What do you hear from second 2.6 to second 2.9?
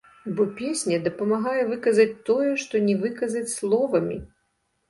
што